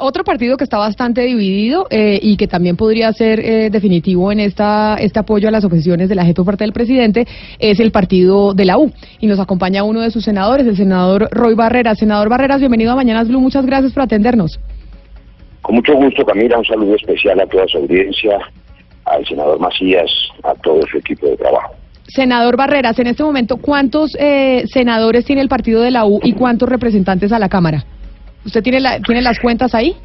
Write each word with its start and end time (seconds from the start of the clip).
Otro 0.00 0.22
partido 0.22 0.56
que 0.56 0.62
está 0.62 0.78
bastante 0.78 1.22
dividido 1.22 1.88
eh, 1.90 2.20
y 2.22 2.36
que 2.36 2.46
también 2.46 2.76
podría 2.76 3.12
ser 3.12 3.40
eh, 3.40 3.68
definitivo 3.68 4.30
en 4.30 4.38
esta 4.38 4.94
este 4.94 5.18
apoyo 5.18 5.48
a 5.48 5.50
las 5.50 5.64
objeciones 5.64 6.08
de 6.08 6.14
la 6.14 6.24
JEP 6.24 6.36
por 6.36 6.44
parte 6.44 6.62
del 6.62 6.72
presidente 6.72 7.26
es 7.58 7.80
el 7.80 7.90
partido 7.90 8.54
de 8.54 8.64
la 8.64 8.78
U. 8.78 8.92
Y 9.18 9.26
nos 9.26 9.40
acompaña 9.40 9.82
uno 9.82 10.00
de 10.00 10.12
sus 10.12 10.22
senadores, 10.22 10.68
el 10.68 10.76
senador 10.76 11.28
Roy 11.32 11.56
Barreras. 11.56 11.98
Senador 11.98 12.28
Barreras, 12.28 12.60
bienvenido 12.60 12.92
a 12.92 12.94
Mañanas 12.94 13.26
Blue. 13.26 13.40
Muchas 13.40 13.66
gracias 13.66 13.92
por 13.92 14.04
atendernos. 14.04 14.60
Con 15.62 15.74
mucho 15.74 15.96
gusto, 15.96 16.24
Camila. 16.24 16.58
Un 16.58 16.64
saludo 16.64 16.94
especial 16.94 17.40
a 17.40 17.46
toda 17.46 17.66
su 17.66 17.78
audiencia, 17.78 18.38
al 19.04 19.26
senador 19.26 19.58
Macías, 19.58 20.12
a 20.44 20.54
todo 20.62 20.80
su 20.88 20.98
equipo 20.98 21.26
de 21.26 21.36
trabajo. 21.38 21.74
Senador 22.06 22.56
Barreras, 22.56 22.96
en 23.00 23.08
este 23.08 23.24
momento, 23.24 23.56
¿cuántos 23.56 24.16
eh, 24.20 24.62
senadores 24.72 25.24
tiene 25.24 25.42
el 25.42 25.48
partido 25.48 25.82
de 25.82 25.90
la 25.90 26.06
U 26.06 26.20
y 26.22 26.34
cuántos 26.34 26.68
representantes 26.68 27.32
a 27.32 27.40
la 27.40 27.48
Cámara? 27.48 27.84
¿Usted 28.44 28.62
tiene, 28.62 28.80
la, 28.80 29.00
tiene 29.00 29.22
las 29.22 29.38
cuentas 29.38 29.74
ahí? 29.74 29.96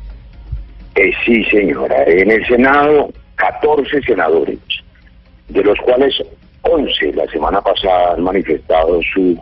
Eh, 0.96 1.12
sí, 1.26 1.44
señora. 1.46 2.04
En 2.06 2.32
el 2.32 2.46
Senado, 2.46 3.12
14 3.36 4.02
senadores, 4.02 4.60
de 5.50 5.64
los 5.64 5.78
cuales 5.80 6.16
11 6.64 7.14
la 7.14 7.26
semana 7.28 7.62
pasada 7.62 8.14
han 8.14 8.24
manifestado 8.24 9.00
su 9.14 9.38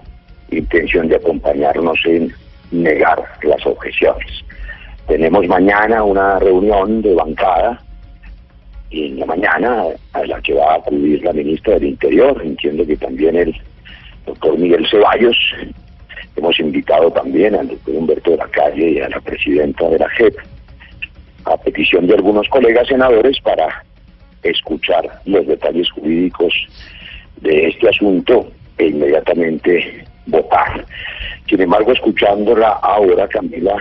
intención 0.50 1.08
de 1.08 1.16
acompañarnos 1.16 2.00
en 2.06 2.34
negar 2.72 3.24
las 3.44 3.66
objeciones. 3.66 4.44
Tenemos 5.08 5.48
mañana 5.48 6.04
una 6.04 6.40
reunión 6.40 7.02
de 7.02 7.14
bancada 7.14 7.82
y 8.90 9.08
en 9.08 9.20
la 9.20 9.26
mañana 9.26 9.86
a 10.14 10.26
la 10.26 10.42
que 10.42 10.54
va 10.54 10.74
a 10.74 10.78
acudir 10.78 11.24
la 11.24 11.34
ministra 11.34 11.76
del 11.76 11.86
Interior, 11.86 12.42
entiendo 12.44 12.86
que 12.86 12.98
también 12.98 13.36
el 13.36 13.56
doctor 14.26 14.58
Miguel 14.58 14.86
Ceballos, 14.90 15.38
Hemos 16.36 16.60
invitado 16.60 17.12
también 17.12 17.56
al 17.56 17.68
doctor 17.68 17.96
Humberto 17.96 18.32
de 18.32 18.38
la 18.38 18.48
Calle 18.48 18.92
y 18.92 19.00
a 19.00 19.10
la 19.10 19.20
presidenta 19.20 19.88
de 19.90 20.00
la 20.00 20.10
JEP 20.10 20.36
a 21.46 21.58
petición 21.58 22.08
de 22.08 22.16
algunos 22.16 22.48
colegas 22.50 22.88
senadores 22.88 23.40
para 23.42 23.84
escuchar 24.44 25.04
los 25.26 25.46
detalles 25.48 25.90
jurídicos 25.92 26.54
de 27.42 27.68
este 27.68 27.90
asunto 27.90 28.52
e 28.78 28.88
inmediatamente 28.88 30.06
votar. 30.28 30.86
Sin 31.48 31.62
embargo, 31.62 31.92
escuchándola 31.92 32.80
ahora, 32.82 33.28
Camila, 33.28 33.76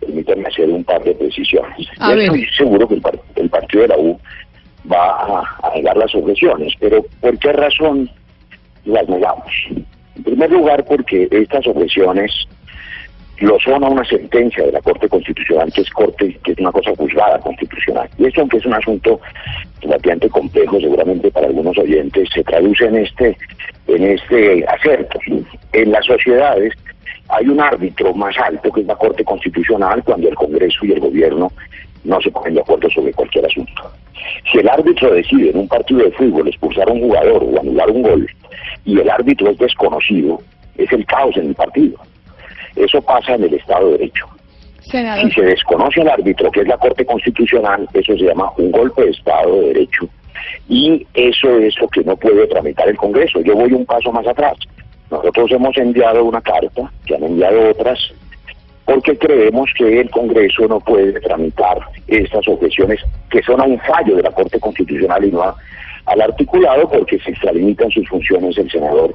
permítanme 0.00 0.48
hacer 0.48 0.68
un 0.70 0.84
par 0.84 1.02
de 1.04 1.14
precisiones. 1.14 1.88
estoy 1.90 2.46
seguro 2.56 2.88
que 2.88 3.00
el, 3.36 3.50
partido 3.50 3.82
de 3.82 3.88
la 3.88 3.98
U 3.98 4.18
va 4.90 5.10
a, 5.10 5.58
a 5.62 5.74
negar 5.74 5.96
las 5.96 6.14
objeciones, 6.14 6.72
pero 6.80 7.04
¿por 7.20 7.38
qué 7.38 7.52
razón 7.52 8.10
las 8.84 9.08
negamos? 9.08 9.52
En 10.26 10.32
primer 10.32 10.50
lugar, 10.50 10.84
porque 10.84 11.28
estas 11.30 11.66
objeciones 11.68 12.32
lo 13.38 13.60
son 13.60 13.84
a 13.84 13.88
una 13.88 14.04
sentencia 14.04 14.64
de 14.64 14.72
la 14.72 14.80
Corte 14.80 15.08
Constitucional, 15.08 15.72
que 15.72 15.82
es 15.82 15.90
corte, 15.90 16.36
que 16.42 16.52
es 16.52 16.58
una 16.58 16.72
cosa 16.72 16.90
juzgada 16.96 17.38
constitucional. 17.38 18.08
Y 18.18 18.26
esto, 18.26 18.40
aunque 18.40 18.56
es 18.56 18.66
un 18.66 18.74
asunto 18.74 19.20
relativamente 19.82 20.28
complejo, 20.28 20.80
seguramente 20.80 21.30
para 21.30 21.46
algunos 21.46 21.78
oyentes, 21.78 22.28
se 22.34 22.42
traduce 22.42 22.86
en 22.86 22.96
este, 22.96 23.36
en 23.86 24.04
este 24.04 24.66
acerto. 24.66 25.20
En 25.72 25.92
las 25.92 26.04
sociedades 26.06 26.72
hay 27.28 27.46
un 27.46 27.60
árbitro 27.60 28.12
más 28.12 28.36
alto, 28.38 28.72
que 28.72 28.80
es 28.80 28.86
la 28.86 28.96
Corte 28.96 29.22
Constitucional, 29.22 30.02
cuando 30.02 30.28
el 30.28 30.34
Congreso 30.34 30.84
y 30.86 30.92
el 30.92 31.00
Gobierno 31.00 31.52
no 32.04 32.20
se 32.20 32.32
ponen 32.32 32.54
de 32.54 32.60
acuerdo 32.62 32.90
sobre 32.90 33.12
cualquier 33.12 33.46
asunto. 33.46 33.92
Si 34.50 34.58
el 34.58 34.68
árbitro 34.68 35.12
decide 35.12 35.50
en 35.50 35.58
un 35.58 35.68
partido 35.68 36.00
de 36.00 36.12
fútbol 36.12 36.48
expulsar 36.48 36.88
a 36.88 36.92
un 36.92 37.00
jugador 37.00 37.42
o 37.42 37.60
anular 37.60 37.90
un 37.90 38.02
gol, 38.02 38.30
y 38.84 38.98
el 39.00 39.10
árbitro 39.10 39.50
es 39.50 39.58
desconocido, 39.58 40.40
es 40.76 40.90
el 40.92 41.04
caos 41.06 41.36
en 41.36 41.48
el 41.48 41.54
partido. 41.54 41.98
Eso 42.74 43.00
pasa 43.02 43.34
en 43.34 43.44
el 43.44 43.54
Estado 43.54 43.86
de 43.86 43.98
Derecho. 43.98 44.26
Si 44.80 45.30
se 45.32 45.42
desconoce 45.42 46.00
al 46.02 46.10
árbitro, 46.10 46.50
que 46.50 46.60
es 46.60 46.68
la 46.68 46.78
Corte 46.78 47.04
Constitucional, 47.04 47.88
eso 47.92 48.12
se 48.16 48.24
llama 48.24 48.52
un 48.56 48.70
golpe 48.70 49.02
de 49.02 49.10
Estado 49.10 49.60
de 49.60 49.66
Derecho. 49.68 50.08
Y 50.68 51.06
eso 51.14 51.58
es 51.58 51.78
lo 51.80 51.88
que 51.88 52.04
no 52.04 52.16
puede 52.16 52.46
tramitar 52.46 52.88
el 52.88 52.96
Congreso. 52.96 53.40
Yo 53.40 53.56
voy 53.56 53.72
un 53.72 53.84
paso 53.84 54.12
más 54.12 54.26
atrás. 54.26 54.56
Nosotros 55.10 55.50
hemos 55.50 55.76
enviado 55.76 56.24
una 56.24 56.40
carta, 56.40 56.90
que 57.04 57.14
han 57.14 57.24
enviado 57.24 57.70
otras, 57.70 57.98
porque 58.86 59.18
creemos 59.18 59.70
que 59.76 60.00
el 60.00 60.10
Congreso 60.10 60.66
no 60.68 60.80
puede 60.80 61.20
tramitar 61.20 61.78
estas 62.06 62.48
objeciones 62.48 63.00
que 63.30 63.42
son 63.42 63.60
a 63.60 63.64
un 63.64 63.78
fallo 63.80 64.16
de 64.16 64.22
la 64.22 64.30
Corte 64.30 64.58
Constitucional 64.58 65.24
y 65.24 65.32
no 65.32 65.42
a 65.42 65.54
al 66.06 66.20
articulado 66.20 66.88
porque 66.88 67.18
se 67.18 67.30
extralimitan 67.30 67.90
sus 67.90 68.08
funciones 68.08 68.56
el 68.56 68.70
senador 68.70 69.14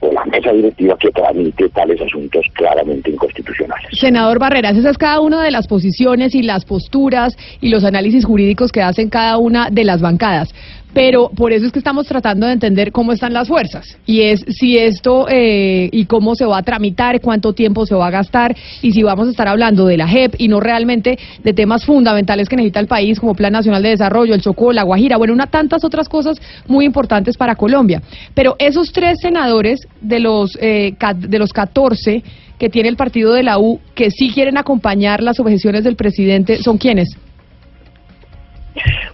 o 0.00 0.12
la 0.12 0.24
mesa 0.24 0.52
directiva 0.52 0.96
que 0.98 1.10
tramite 1.10 1.68
tales 1.70 2.00
asuntos 2.00 2.44
claramente 2.54 3.10
inconstitucionales. 3.10 3.88
Senador 3.92 4.38
Barreras, 4.38 4.76
esa 4.76 4.90
es 4.90 4.98
cada 4.98 5.20
una 5.20 5.42
de 5.42 5.50
las 5.50 5.66
posiciones 5.66 6.34
y 6.34 6.42
las 6.42 6.64
posturas 6.64 7.36
y 7.60 7.70
los 7.70 7.84
análisis 7.84 8.24
jurídicos 8.24 8.72
que 8.72 8.82
hacen 8.82 9.08
cada 9.08 9.38
una 9.38 9.70
de 9.70 9.84
las 9.84 10.00
bancadas 10.00 10.48
pero 10.94 11.30
por 11.34 11.52
eso 11.52 11.66
es 11.66 11.72
que 11.72 11.80
estamos 11.80 12.06
tratando 12.06 12.46
de 12.46 12.52
entender 12.52 12.92
cómo 12.92 13.12
están 13.12 13.32
las 13.32 13.48
fuerzas 13.48 13.98
y 14.06 14.22
es 14.22 14.44
si 14.48 14.78
esto 14.78 15.26
eh, 15.28 15.88
y 15.92 16.06
cómo 16.06 16.36
se 16.36 16.46
va 16.46 16.58
a 16.58 16.62
tramitar, 16.62 17.20
cuánto 17.20 17.52
tiempo 17.52 17.84
se 17.84 17.94
va 17.94 18.06
a 18.06 18.10
gastar 18.10 18.56
y 18.80 18.92
si 18.92 19.02
vamos 19.02 19.26
a 19.26 19.30
estar 19.32 19.48
hablando 19.48 19.86
de 19.86 19.96
la 19.96 20.08
JEP 20.08 20.36
y 20.38 20.48
no 20.48 20.60
realmente 20.60 21.18
de 21.42 21.52
temas 21.52 21.84
fundamentales 21.84 22.48
que 22.48 22.56
necesita 22.56 22.80
el 22.80 22.86
país 22.86 23.18
como 23.18 23.34
Plan 23.34 23.52
Nacional 23.52 23.82
de 23.82 23.90
Desarrollo, 23.90 24.34
el 24.34 24.40
Chocó, 24.40 24.72
la 24.72 24.84
Guajira, 24.84 25.16
bueno, 25.16 25.34
una 25.34 25.48
tantas 25.48 25.84
otras 25.84 26.08
cosas 26.08 26.40
muy 26.66 26.84
importantes 26.84 27.36
para 27.36 27.56
Colombia. 27.56 28.00
Pero 28.34 28.54
esos 28.58 28.92
tres 28.92 29.18
senadores 29.20 29.80
de 30.00 30.20
los 30.20 30.56
eh, 30.60 30.94
de 31.18 31.38
los 31.38 31.52
14 31.52 32.22
que 32.58 32.70
tiene 32.70 32.88
el 32.88 32.96
partido 32.96 33.32
de 33.32 33.42
la 33.42 33.58
U 33.58 33.80
que 33.94 34.10
sí 34.10 34.30
quieren 34.32 34.56
acompañar 34.56 35.22
las 35.22 35.40
objeciones 35.40 35.82
del 35.82 35.96
presidente, 35.96 36.62
¿son 36.62 36.78
quiénes? 36.78 37.16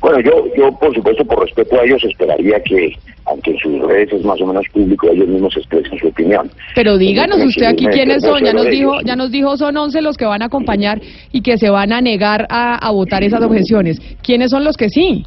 Bueno, 0.01 0.21
yo, 0.21 0.47
yo 0.57 0.73
por 0.79 0.95
supuesto, 0.95 1.25
por 1.25 1.41
respeto 1.41 1.81
a 1.81 1.85
ellos, 1.85 2.03
esperaría 2.05 2.61
que, 2.63 2.93
aunque 3.27 3.51
en 3.51 3.59
sus 3.59 3.81
redes 3.81 4.13
es 4.13 4.25
más 4.25 4.41
o 4.41 4.47
menos 4.47 4.65
público, 4.73 5.09
ellos 5.11 5.29
mismos 5.29 5.57
expresen 5.57 5.99
su 5.99 6.09
opinión. 6.09 6.51
Pero 6.75 6.97
díganos 6.97 7.45
usted 7.45 7.67
aquí 7.67 7.87
quiénes 7.87 8.23
son, 8.23 8.43
ya 8.45 8.53
nos 8.53 8.69
dijo, 8.71 9.01
ya 9.05 9.17
nos 9.17 9.31
dijo 9.31 9.57
son 9.57 9.77
11 9.77 10.03
los 10.03 10.17
que 10.17 10.25
van 10.25 10.43
a 10.43 10.47
acompañar 10.47 11.01
y 11.33 11.43
que 11.43 11.59
se 11.59 11.71
van 11.71 11.93
a 11.93 12.01
negar 12.01 12.47
a, 12.49 12.77
a 12.77 12.91
votar 12.91 13.23
esas 13.23 13.43
objeciones. 13.43 13.99
¿Quiénes 14.23 14.51
son 14.51 14.65
los 14.65 14.77
que 14.77 14.89
sí? 14.89 15.25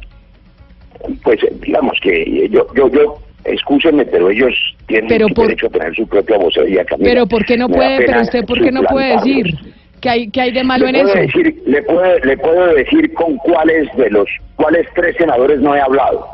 Pues 1.22 1.38
digamos 1.60 1.98
que 2.02 2.48
yo, 2.50 2.66
yo, 2.74 2.90
yo 2.90 3.18
Escúchenme, 3.44 4.06
pero 4.06 4.30
ellos 4.30 4.54
tienen 4.86 5.08
derecho 5.08 5.66
a 5.66 5.70
tener 5.70 5.94
su 5.94 6.06
propia 6.06 6.38
vocería. 6.38 6.82
Pero 6.98 7.26
¿por 7.26 7.44
qué 7.44 7.58
no 7.58 7.68
puede, 7.68 8.06
pero 8.06 8.22
usted 8.22 8.44
por 8.46 8.60
qué 8.62 8.72
no 8.72 8.82
puede 8.84 9.16
decir? 9.16 9.54
¿Qué 10.04 10.10
hay, 10.10 10.30
hay 10.36 10.52
de 10.52 10.62
malo 10.62 10.86
en 10.86 10.96
eso? 10.96 11.14
le, 11.64 11.82
puedo, 11.82 12.18
le 12.18 12.36
puedo 12.36 12.74
decir 12.74 13.14
con 13.14 13.38
cuáles 13.38 13.88
de 13.96 14.10
los 14.10 14.28
cuáles 14.56 14.86
tres 14.94 15.16
senadores 15.16 15.60
no 15.60 15.74
he 15.74 15.80
hablado. 15.80 16.26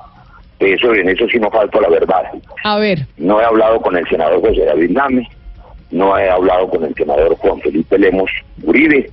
Eso, 0.59 0.93
en 0.93 1.09
eso 1.09 1.29
sí 1.29 1.39
no 1.39 1.49
falta 1.53 1.81
la 1.81 1.89
verdad. 1.89 2.25
A 2.65 2.79
ver. 2.81 2.99
No 3.17 3.41
he 3.41 3.45
hablado 3.45 3.81
con 3.81 3.97
el 3.97 4.05
senador 4.09 4.41
José 4.41 4.65
David 4.65 4.91
Name, 4.91 5.29
no 5.93 6.19
he 6.19 6.29
hablado 6.29 6.69
con 6.69 6.83
el 6.83 6.93
senador 6.97 7.37
Juan 7.37 7.61
Felipe 7.61 7.97
Lemos 7.97 8.29
Uribe 8.65 9.09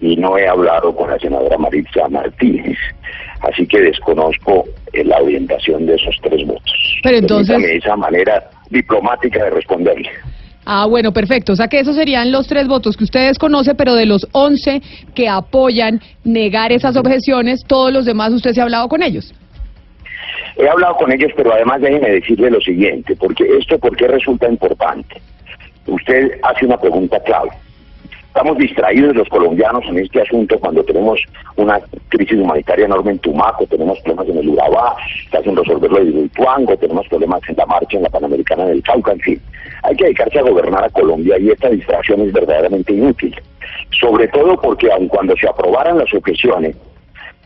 y 0.00 0.16
no 0.16 0.38
he 0.38 0.48
hablado 0.48 0.96
con 0.96 1.10
la 1.10 1.18
senadora 1.18 1.58
Maritza 1.58 2.08
Martínez. 2.08 2.78
Así 3.42 3.66
que 3.66 3.82
desconozco 3.82 4.64
eh, 4.94 5.04
la 5.04 5.18
orientación 5.18 5.84
de 5.84 5.96
esos 5.96 6.16
tres 6.22 6.46
votos. 6.46 7.00
Pero 7.02 7.18
entonces... 7.18 7.62
esa 7.64 7.96
manera 7.96 8.48
diplomática 8.70 9.44
de 9.44 9.50
responderle. 9.50 10.10
Ah, 10.64 10.86
bueno, 10.86 11.12
perfecto. 11.12 11.52
O 11.52 11.56
sea 11.56 11.68
que 11.68 11.80
esos 11.80 11.96
serían 11.96 12.30
los 12.30 12.46
tres 12.46 12.68
votos 12.68 12.96
que 12.96 13.04
ustedes 13.04 13.38
conocen, 13.38 13.76
pero 13.76 13.94
de 13.94 14.06
los 14.06 14.28
once 14.32 14.82
que 15.14 15.28
apoyan 15.28 16.00
negar 16.24 16.72
esas 16.72 16.96
objeciones, 16.96 17.64
todos 17.66 17.92
los 17.92 18.04
demás 18.04 18.32
usted 18.32 18.52
se 18.52 18.60
ha 18.60 18.64
hablado 18.64 18.88
con 18.88 19.02
ellos. 19.02 19.34
He 20.56 20.68
hablado 20.68 20.96
con 20.96 21.10
ellos, 21.12 21.32
pero 21.36 21.52
además 21.54 21.80
déjenme 21.80 22.10
decirle 22.10 22.50
lo 22.50 22.60
siguiente, 22.60 23.16
porque 23.16 23.44
esto, 23.58 23.78
¿por 23.78 23.96
qué 23.96 24.06
resulta 24.06 24.48
importante? 24.48 25.20
Usted 25.86 26.38
hace 26.42 26.66
una 26.66 26.76
pregunta 26.76 27.18
clave. 27.20 27.50
Estamos 28.30 28.58
distraídos 28.58 29.16
los 29.16 29.28
colombianos 29.28 29.82
en 29.88 29.98
este 29.98 30.22
asunto 30.22 30.56
cuando 30.60 30.84
tenemos 30.84 31.20
una 31.56 31.80
crisis 32.10 32.38
humanitaria 32.38 32.84
enorme 32.84 33.10
en 33.10 33.18
Tumaco, 33.18 33.66
tenemos 33.66 33.98
problemas 34.02 34.28
en 34.28 34.38
el 34.38 34.48
Urabá, 34.50 34.94
está 35.24 35.42
sin 35.42 35.56
resolverlo 35.56 35.98
en 35.98 36.26
Ituango, 36.26 36.76
tenemos 36.76 37.08
problemas 37.08 37.40
en 37.48 37.56
la 37.56 37.66
marcha 37.66 37.96
en 37.96 38.04
la 38.04 38.08
Panamericana 38.08 38.66
del 38.66 38.84
Cauca, 38.84 39.10
en 39.12 39.20
fin. 39.20 39.42
Hay 39.82 39.96
que 39.96 40.04
dedicarse 40.04 40.38
a 40.38 40.42
gobernar 40.42 40.84
a 40.84 40.90
Colombia 40.90 41.38
y 41.40 41.50
esta 41.50 41.70
distracción 41.70 42.20
es 42.20 42.32
verdaderamente 42.32 42.92
inútil. 42.92 43.34
Sobre 44.00 44.28
todo 44.28 44.60
porque 44.60 44.92
aun 44.92 45.08
cuando 45.08 45.36
se 45.36 45.48
aprobaran 45.48 45.98
las 45.98 46.14
objeciones, 46.14 46.76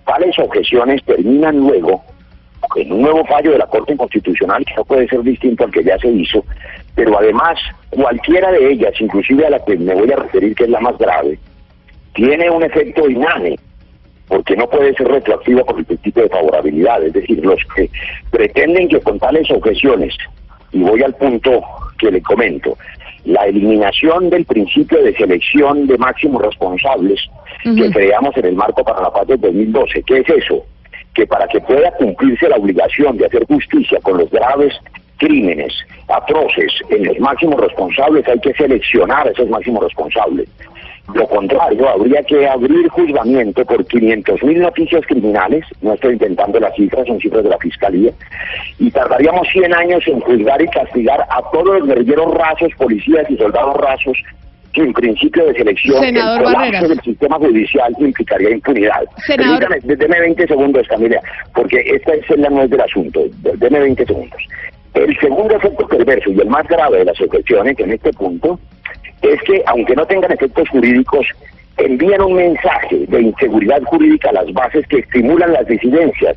tales 0.04 0.38
objeciones 0.38 1.02
terminan 1.04 1.60
luego 1.60 2.04
en 2.76 2.92
un 2.92 3.02
nuevo 3.02 3.24
fallo 3.24 3.52
de 3.52 3.58
la 3.58 3.66
Corte 3.66 3.96
Constitucional 3.96 4.64
que 4.64 4.74
no 4.74 4.84
puede 4.84 5.08
ser 5.08 5.22
distinto 5.22 5.64
al 5.64 5.70
que 5.70 5.84
ya 5.84 5.98
se 5.98 6.08
hizo, 6.08 6.44
pero 6.94 7.18
además 7.18 7.58
cualquiera 7.90 8.50
de 8.52 8.72
ellas, 8.72 8.92
inclusive 9.00 9.46
a 9.46 9.50
la 9.50 9.64
que 9.64 9.76
me 9.76 9.94
voy 9.94 10.10
a 10.12 10.16
referir 10.16 10.54
que 10.54 10.64
es 10.64 10.70
la 10.70 10.80
más 10.80 10.96
grave, 10.98 11.38
tiene 12.14 12.50
un 12.50 12.62
efecto 12.62 13.08
inane, 13.08 13.56
porque 14.28 14.56
no 14.56 14.68
puede 14.68 14.94
ser 14.94 15.08
retroactiva 15.08 15.64
por 15.64 15.78
el 15.78 15.98
tipo 15.98 16.20
de 16.20 16.28
favorabilidad, 16.28 17.02
es 17.04 17.12
decir, 17.12 17.44
los 17.44 17.60
que 17.74 17.90
pretenden 18.30 18.88
que 18.88 19.00
con 19.00 19.18
tales 19.18 19.50
objeciones, 19.50 20.16
y 20.72 20.80
voy 20.80 21.02
al 21.02 21.14
punto 21.14 21.62
porque 21.78 22.10
le 22.10 22.22
comento, 22.22 22.76
la 23.24 23.46
eliminación 23.46 24.30
del 24.30 24.44
principio 24.44 25.02
de 25.02 25.14
selección 25.14 25.86
de 25.86 25.96
máximos 25.98 26.42
responsables 26.42 27.20
que 27.62 27.90
creamos 27.90 28.36
en 28.36 28.46
el 28.46 28.54
marco 28.54 28.84
para 28.84 29.00
la 29.00 29.10
paz 29.10 29.26
del 29.26 29.40
2012. 29.40 30.02
¿Qué 30.02 30.18
es 30.18 30.28
eso? 30.28 30.64
Que 31.14 31.26
para 31.26 31.46
que 31.46 31.60
pueda 31.60 31.92
cumplirse 31.92 32.48
la 32.48 32.56
obligación 32.56 33.16
de 33.16 33.26
hacer 33.26 33.46
justicia 33.46 33.98
con 34.02 34.18
los 34.18 34.30
graves 34.30 34.74
crímenes 35.18 35.72
atroces 36.08 36.72
en 36.90 37.06
los 37.06 37.18
máximos 37.18 37.60
responsables 37.60 38.26
hay 38.28 38.38
que 38.40 38.52
seleccionar 38.54 39.26
a 39.26 39.30
esos 39.30 39.48
máximos 39.48 39.84
responsables. 39.84 40.48
Lo 41.12 41.26
contrario, 41.28 41.86
habría 41.88 42.22
que 42.22 42.48
abrir 42.48 42.88
juzgamiento 42.88 43.62
por 43.66 43.84
500.000 43.84 44.56
noticias 44.56 45.04
criminales, 45.06 45.64
no 45.82 45.92
estoy 45.92 46.14
intentando 46.14 46.58
las 46.58 46.74
cifras, 46.74 47.06
son 47.06 47.20
cifras 47.20 47.44
de 47.44 47.50
la 47.50 47.58
Fiscalía, 47.58 48.10
y 48.78 48.90
tardaríamos 48.90 49.46
100 49.48 49.74
años 49.74 50.02
en 50.06 50.20
juzgar 50.20 50.62
y 50.62 50.68
castigar 50.68 51.26
a 51.28 51.42
todos 51.52 51.78
los 51.78 51.86
guerrilleros 51.86 52.32
rasos, 52.32 52.72
policías 52.78 53.30
y 53.30 53.36
soldados 53.36 53.76
rasos 53.76 54.16
que 54.74 54.82
en 54.82 54.92
principio 54.92 55.46
de 55.46 55.54
selección 55.54 56.02
Senador 56.02 56.40
el 56.40 56.44
colapso 56.44 56.88
del 56.88 57.00
sistema 57.00 57.36
judicial 57.36 57.94
implicaría 57.98 58.50
impunidad. 58.50 59.04
Senador... 59.26 59.80
Deme 59.82 60.20
20 60.20 60.46
segundos, 60.46 60.86
Camila, 60.88 61.20
porque 61.54 61.80
esta 61.86 62.14
es 62.14 62.28
la 62.38 62.50
no 62.50 62.62
es 62.62 62.70
del 62.70 62.80
asunto. 62.80 63.24
Deme 63.56 63.80
20 63.80 64.04
segundos. 64.04 64.42
El 64.94 65.16
segundo 65.18 65.56
efecto 65.56 65.86
perverso 65.86 66.30
y 66.30 66.40
el 66.40 66.48
más 66.48 66.66
grave 66.68 66.98
de 66.98 67.04
las 67.06 67.20
objeciones 67.20 67.78
en 67.78 67.92
este 67.92 68.12
punto 68.12 68.58
es 69.22 69.40
que, 69.42 69.62
aunque 69.66 69.94
no 69.94 70.04
tengan 70.06 70.32
efectos 70.32 70.68
jurídicos, 70.68 71.26
envían 71.76 72.20
un 72.22 72.34
mensaje 72.34 73.06
de 73.08 73.22
inseguridad 73.22 73.82
jurídica 73.84 74.30
a 74.30 74.34
las 74.34 74.52
bases 74.52 74.86
que 74.88 74.98
estimulan 74.98 75.52
las 75.52 75.66
disidencias. 75.66 76.36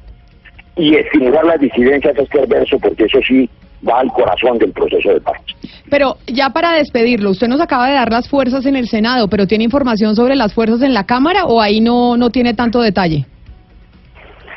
Y 0.75 0.95
estimular 0.95 1.43
las 1.43 1.59
disidencias 1.59 2.17
es 2.17 2.29
perverso 2.29 2.77
porque 2.79 3.05
eso 3.05 3.19
sí 3.27 3.49
va 3.87 3.99
al 3.99 4.11
corazón 4.11 4.57
del 4.57 4.71
proceso 4.71 5.09
de 5.09 5.21
paz. 5.21 5.41
Pero 5.89 6.17
ya 6.27 6.49
para 6.49 6.73
despedirlo, 6.73 7.31
usted 7.31 7.47
nos 7.47 7.61
acaba 7.61 7.87
de 7.87 7.93
dar 7.93 8.11
las 8.11 8.29
fuerzas 8.29 8.65
en 8.65 8.75
el 8.75 8.87
Senado, 8.87 9.27
pero 9.27 9.47
¿tiene 9.47 9.63
información 9.63 10.15
sobre 10.15 10.35
las 10.35 10.53
fuerzas 10.53 10.81
en 10.81 10.93
la 10.93 11.05
Cámara 11.05 11.45
o 11.45 11.61
ahí 11.61 11.79
no, 11.79 12.17
no 12.17 12.29
tiene 12.29 12.53
tanto 12.53 12.81
detalle? 12.81 13.25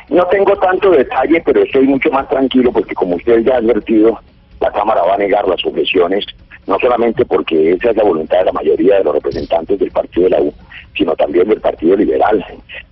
No 0.09 0.25
tengo 0.25 0.55
tanto 0.57 0.91
detalle, 0.91 1.41
pero 1.45 1.63
estoy 1.63 1.87
mucho 1.87 2.09
más 2.11 2.27
tranquilo 2.27 2.71
porque 2.71 2.93
como 2.93 3.15
usted 3.15 3.43
ya 3.45 3.55
ha 3.55 3.57
advertido, 3.57 4.19
la 4.59 4.71
Cámara 4.71 5.01
va 5.03 5.15
a 5.15 5.17
negar 5.17 5.47
las 5.47 5.63
objeciones 5.65 6.25
no 6.67 6.77
solamente 6.79 7.25
porque 7.25 7.73
esa 7.73 7.89
es 7.89 7.97
la 7.97 8.03
voluntad 8.03 8.39
de 8.39 8.45
la 8.45 8.51
mayoría 8.51 8.97
de 8.97 9.03
los 9.03 9.15
representantes 9.15 9.79
del 9.79 9.91
partido 9.91 10.25
de 10.25 10.29
la 10.29 10.41
U, 10.41 10.53
sino 10.95 11.15
también 11.15 11.47
del 11.47 11.59
Partido 11.59 11.95
Liberal 11.95 12.45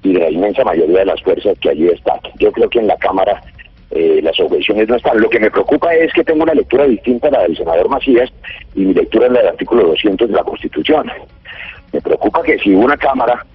y 0.04 0.14
de 0.14 0.20
la 0.20 0.32
inmensa 0.32 0.64
mayoría 0.64 1.00
de 1.00 1.06
las 1.06 1.22
fuerzas 1.22 1.58
que 1.60 1.70
allí 1.70 1.88
están. 1.88 2.20
Yo 2.40 2.52
creo 2.52 2.70
que 2.70 2.80
en 2.80 2.88
la 2.88 2.98
Cámara 2.98 3.42
eh, 4.00 4.22
las 4.22 4.40
objeciones 4.40 4.88
no 4.88 4.96
están. 4.96 5.20
Lo 5.20 5.30
que 5.30 5.42
me 5.42 5.52
preocupa 5.52 5.94
es 5.94 6.14
que 6.14 6.24
tengo 6.24 6.44
una 6.44 6.54
lectura 6.54 6.86
distinta 6.86 7.28
a 7.28 7.32
la 7.32 7.42
del 7.42 7.58
senador 7.58 7.90
Macías 7.90 8.32
y 8.74 8.86
mi 8.86 8.94
lectura 8.94 9.26
es 9.26 9.34
la 9.34 9.40
del 9.40 9.50
artículo 9.50 9.88
200 9.88 10.30
de 10.30 10.36
la 10.36 10.44
Constitución. 10.44 11.12
Me 11.92 12.00
preocupa 12.00 12.42
que 12.44 12.58
si 12.60 12.74
una 12.74 12.96
Cámara 12.96 13.46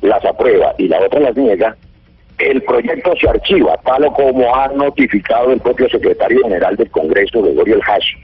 las 0.00 0.24
aprueba 0.24 0.74
y 0.78 0.88
la 0.88 1.00
otra 1.00 1.20
las 1.20 1.36
niega, 1.36 1.76
el 2.38 2.62
proyecto 2.62 3.12
se 3.20 3.28
archiva, 3.28 3.76
tal 3.84 4.06
como 4.14 4.54
ha 4.54 4.68
notificado 4.68 5.52
el 5.52 5.60
propio 5.60 5.88
secretario 5.90 6.40
general 6.44 6.76
del 6.76 6.90
Congreso, 6.90 7.42
Gregorio 7.42 7.74
El 7.76 7.82
Hash, 7.82 8.14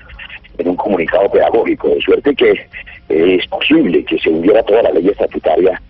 en 0.57 0.69
un 0.69 0.77
comunicado 0.77 1.31
pedagógico, 1.31 1.89
de 1.89 2.01
suerte 2.01 2.35
que 2.35 2.53
eh, 2.53 3.37
es 3.39 3.47
posible 3.49 4.03
que 4.05 4.19
se 4.19 4.31
hubiera 4.31 4.63
toda 4.63 4.83
la 4.83 4.93
ley 4.93 5.09
estatutaria 5.09 5.81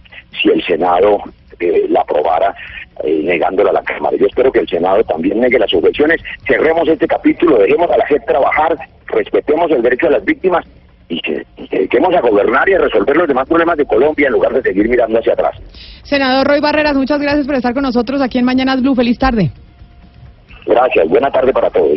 si 0.42 0.48
el 0.48 0.64
Senado 0.64 1.22
eh, 1.60 1.86
la 1.88 2.00
aprobara 2.00 2.54
eh, 3.04 3.22
negándola 3.24 3.70
a 3.70 3.74
la 3.74 3.82
Cámara. 3.82 4.16
Yo 4.16 4.26
espero 4.26 4.52
que 4.52 4.60
el 4.60 4.68
Senado 4.68 5.02
también 5.04 5.40
negue 5.40 5.58
las 5.58 5.72
objeciones. 5.72 6.20
Cerremos 6.46 6.88
este 6.88 7.06
capítulo, 7.06 7.58
dejemos 7.58 7.90
a 7.90 7.96
la 7.96 8.06
gente 8.06 8.26
trabajar, 8.26 8.76
respetemos 9.06 9.70
el 9.70 9.82
derecho 9.82 10.06
de 10.06 10.12
las 10.12 10.24
víctimas 10.24 10.64
y 11.08 11.20
que 11.20 11.44
dediquemos 11.70 12.14
a 12.14 12.20
gobernar 12.20 12.68
y 12.68 12.74
a 12.74 12.78
resolver 12.78 13.16
los 13.16 13.28
demás 13.28 13.48
problemas 13.48 13.76
de 13.76 13.84
Colombia 13.84 14.28
en 14.28 14.32
lugar 14.32 14.52
de 14.52 14.62
seguir 14.62 14.88
mirando 14.88 15.18
hacia 15.18 15.32
atrás. 15.32 15.56
Senador 16.04 16.46
Roy 16.46 16.60
Barreras, 16.60 16.94
muchas 16.94 17.20
gracias 17.20 17.46
por 17.46 17.56
estar 17.56 17.74
con 17.74 17.82
nosotros 17.82 18.22
aquí 18.22 18.38
en 18.38 18.44
Mañanas 18.44 18.80
Blue. 18.80 18.94
Feliz 18.94 19.18
tarde. 19.18 19.50
Gracias, 20.66 21.08
buena 21.08 21.30
tarde 21.30 21.52
para 21.52 21.68
todos. 21.70 21.90